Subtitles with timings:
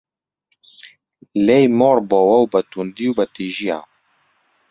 [1.45, 3.79] لێی مۆڕ بۆوە بە توندی و بە تیژییە